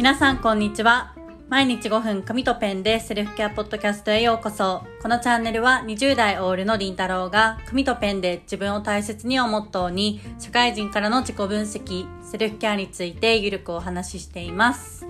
[0.00, 1.12] 皆さんこんにちは。
[1.50, 4.82] 毎日5分紙とペンでセルフケアポッドキャストへようこそ。
[5.02, 15.06] このチャンネルは20代オールのりんたろうが紙とペンで自分を大切にをモットーに社会人からの自己分析セルフケアについてゆるくお話ししています。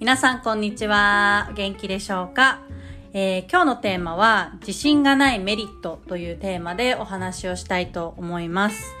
[0.00, 1.52] 皆さんこんにちは。
[1.54, 2.62] 元気でしょうか？
[3.12, 8.92] えー、今日のテーマは自信がないメリットというテーマでお話をしたいと思います。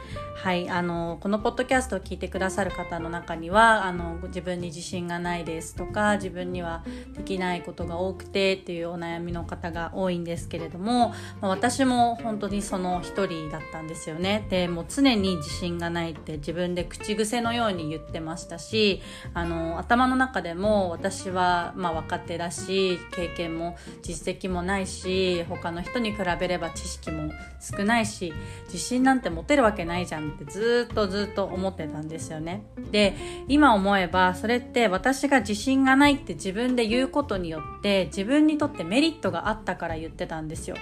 [0.42, 6.82] はい、あのこのポッドキャストを聞いてくださる方の中にはあの自分に自信がないですとか自分には
[7.16, 14.44] できないことが多くてっていうお悩みの方が多いんですけれども、ま、私も本当にその一人だったんですよね。
[14.50, 19.00] でもう常に自信がないって自分で口癖のように言ってましたし
[19.34, 27.30] あの頭の中でも私はまあ若手だし経験も実績もないし他の人に比べれば知識も
[27.60, 32.64] 少ないし自信なんて持てるわけないじゃんってずっとずっと思ってたんですよね。
[32.90, 33.14] で、
[33.48, 40.76] 今思えばそれって私が自信がないって自分で言うことによって自分にとってメリットがあったから言ってたんですよ。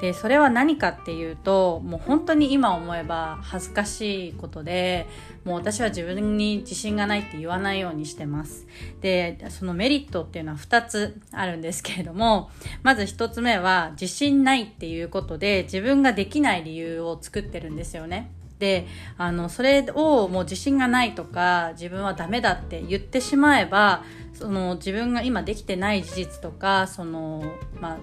[0.00, 5.06] で、それは何かっていうと、もう本当に今思えば恥ずかしいことで、
[5.44, 8.66] もう私は自分に自信がないって言わないようにしてます。
[9.00, 12.50] で、そのメリットっていうのは2つあるんですけれども、
[12.82, 18.30] まず1つ目は自信ないっていうことで自分ができない理由を作ってるんですよね。
[18.58, 18.86] で
[19.18, 27.98] あのそれをもう自信がないとか自分はダメだって言ってしまえばその自分が今できてない事実とかその、まあ、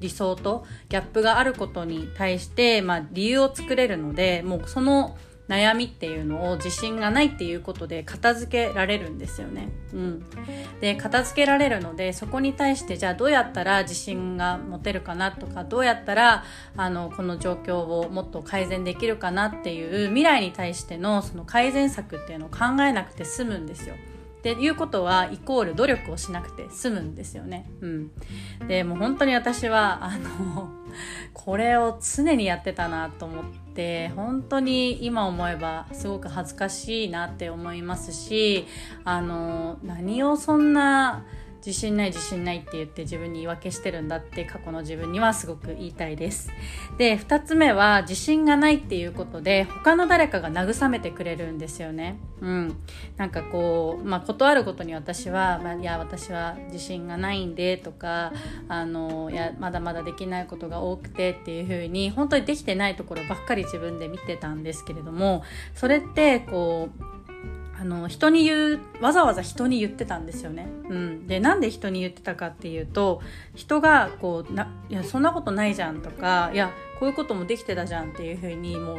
[0.00, 5.16] 理想とギャップがあることに対して、まあ、理由を作れるのでもうその
[5.48, 9.68] 悩みっていうのを自信がないっていうことで片付けられるんですよね。
[9.92, 10.24] うん、
[10.80, 16.44] で片付けられるのでそこに対してじゃあどうやったら自信が持てるかなとかどうやったら
[16.76, 23.94] あのこの状況をもっと改善できるかなっていう未来に対してのその改善策っていうのを考えなくて済むんですよ。
[23.94, 27.70] っていうことはイコール努力をしなくて済むんですよね。
[27.80, 28.10] うん、
[28.66, 30.68] でもう本当に私はあの
[31.32, 38.66] これを常にやってたなと思ってって本当に今思えばすごく恥ずかしいなって思いますし
[39.04, 41.24] あの何をそんな
[41.64, 46.50] 自信ない自信ないって言って自分に言い訳してるんだって過去の自分にはすごく言いたいです。
[46.98, 52.18] で2つ目は自信がないっていうことで他の誰かが慰めてくれるんですよね。
[52.40, 52.76] うん。
[53.16, 58.32] なんかこうまあ断ることに私は、まあ、いや私は自信がないんでとか
[58.68, 65.44] あのいやまだまだできないことが多くてっていう風に本当にできてないところばっかり自分で見てたんですけれども
[65.74, 67.11] それってこう
[67.78, 70.68] あの人に言うわざわざ人に言ってたんですよね。
[70.88, 73.22] うん、でなんで人に言ってたかっていうと
[73.54, 76.70] 人がこうないやそんなことないじゃんとかいや
[77.02, 78.98] こういうこともできてたじゃんっていう風にもう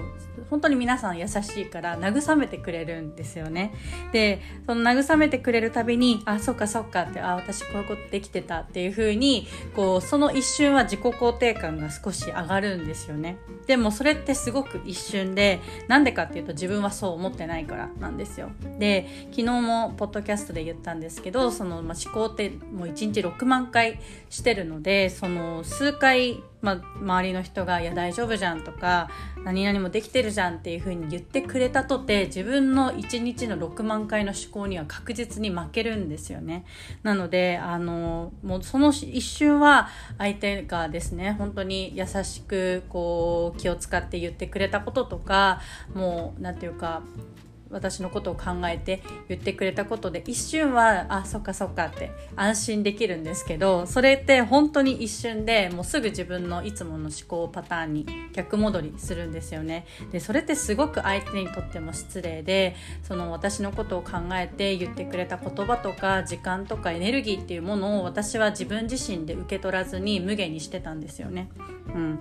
[0.49, 3.73] 本当に皆さん優しいから慰めてくれるんですよね。
[4.11, 13.37] でその慰めてくれるたびにあそっかそっかってあ私こういうことできてたっていう風にこうその一瞬は自己肯定感が少し上がるんですよね。
[13.67, 18.49] でもそれってすごく一瞬でなんでかっていうと自分はそう思ってないからなんですよ。
[18.79, 29.09] で昨日もポッドキャストで言ったんですけどその、まあ、思考ってもう1日6万回してるのでその数回まあ、周りの人が「いや大丈夫じゃん」とか
[29.44, 36.63] 「何々もできてるじゃん」っていう風に言ってくれたとて自分の1日の6万回の思考には確実に負けるんですよね。
[37.03, 45.59] なのであのもうその一瞬は相手がですね本当に優しくこう気を使って言ってくれたこととか
[45.94, 47.01] もう何て言うか
[47.73, 71.50] 私のことを考えて言ってくれたことで一瞬はあそっかそっかって安心できるんですけどそれって本当に一瞬でもうすぐ自分のいつもの思考パターンに逆戻りするんですよねでそれってすごく相手にとっても失礼でその私のことを考えて言ってくれた言葉とか時間とかエネルギーっていうものを私は自分自身で受け取らずに無限にしてたんですよね。
[71.94, 72.19] うん、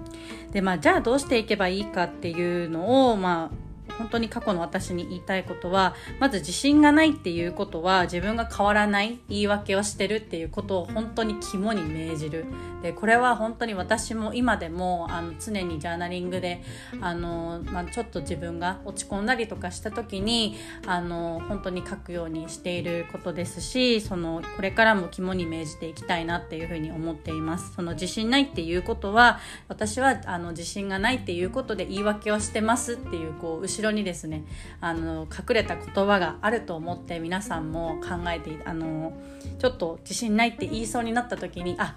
[0.52, 12.46] でまあじゃあどうしていけばいいかっていうのをまあ本当に過去の私に言いたいことはまず自信がないっていうことは自分が変わらない言い訳をしてるっていうことを本当に肝に銘じる。
[12.82, 16.62] でこれは本当に私も今でもあの常にジャーナリングで
[17.00, 20.56] あの、まあ、ちょっと自分が落ち込んだりとかした時に
[20.86, 27.72] あの本当に書くようにしていることですしそのこれからも肝に銘じていきたいなっていうふうに思っています。
[27.74, 29.38] その自信ないっていうことは
[29.68, 34.44] 私はあの自信がないっていうことで言い訳をしてますっていうこう後ろにですね
[34.80, 39.12] あの隠れた言葉があると思って皆さんも考えてあの
[39.58, 41.96] ちょっと自信ないって言いそうになった時にあ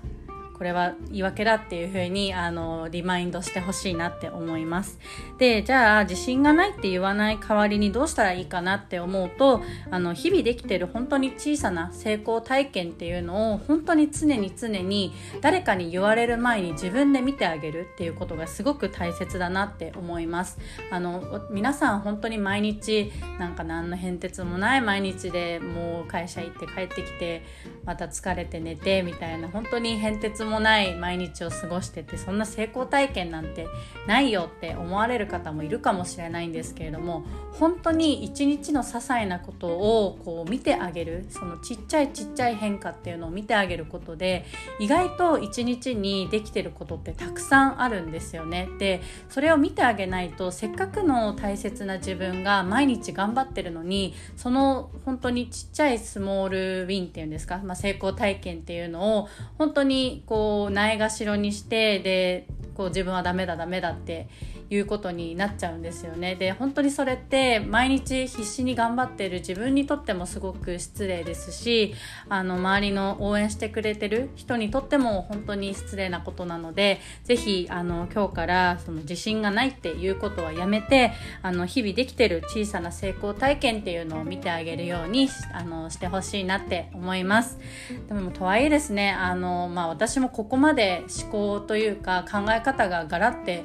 [0.58, 5.00] これは言い訳だっていうふうにあのリマインドしてほしいなって思います。
[5.38, 9.62] でじゃあ自信がないって言わない代わりにどうしたらいいかなって思うと
[9.92, 20.58] あの日々できてる本当に小さな成功体験っていうのを本当に常に常に誰かに言われる前に自分で見てあげるっていうことがすごく大切だなって思います。
[20.90, 27.44] あの皆さん本当に毎日なんか何の変哲もない毎日でもう会社行って帰ってきて
[27.86, 33.68] また疲れて寝てみたいな本当に変哲もない毎日を過ごしててそんな成功体験なんて
[34.08, 44.46] ないよって思われる方もいるかもしれないんですけれども本当に一日の些細なことをこう見てあげるそのちっちゃいちっちゃい変化っていうのを見てあげることで
[44.80, 48.70] 意外と一日にできてることってたくさんあるんですよね。
[48.78, 60.35] でそれを見てあげないとせっかくの大切な自分が毎日頑張ってるのにその本当にちっちゃいスモールウィンっていうんですか、まあ、成功体験っていうのを本当にこう
[60.72, 64.28] ないがしろにしてでこう自分はダメだダメだって
[64.70, 66.36] いうことになっちゃうんですよね。
[66.36, 71.94] で本当にそれって毎日必死に頑張ってる自分にとってもすごく失礼ですし
[72.30, 87.60] あの周りの応援してくれてる人にとっても本当に失礼なことなので是非あの今日からその自信がないっていうことはやめてあの日々できてる小さな成功体験っていうのを見てあげるようにあのしてほしいなって思います。
[88.08, 93.64] でもとはいえですねあの、まあ、私もここまで思考というか考え方がガラッて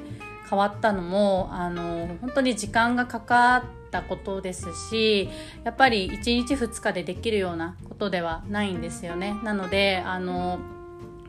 [0.51, 5.29] 変わったのもあの本当に時間がかかったことですし
[5.63, 9.33] やっぱり1日2日でできるようなことではないんですよね。
[9.43, 10.59] なのであの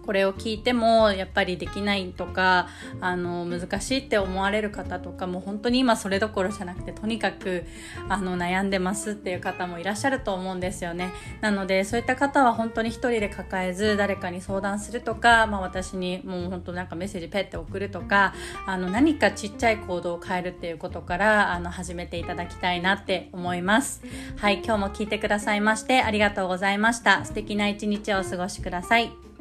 [0.04, 2.68] これを聞いてもやっぱりできないとか
[3.00, 7.64] あの難しいって思われる方とかも本当に今それどころじゃなくてとにかく
[8.08, 11.12] あの悩んでますっていう方もいらっしゃると思うんですよね。
[11.40, 18.34] なのでそういった方は本当に一人で抱えず誰かに相談するとか、まあ、私にもう本当なんかメッセージペッて送るとか
[18.66, 24.02] あの何かちっちゃい行動を変えるっていうことからあの始めていただきたいなって思います。
[24.36, 27.24] はい今日も聞いてくださいましてありがとうございました。
[27.24, 29.31] 素敵な一日をお過ごしください。